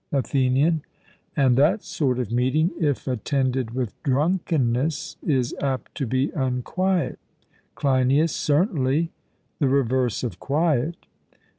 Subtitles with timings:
[0.11, 0.81] ATHENIAN:
[1.35, 7.19] And that sort of meeting, if attended with drunkenness, is apt to be unquiet.
[7.75, 9.11] CLEINIAS: Certainly;
[9.59, 11.05] the reverse of quiet.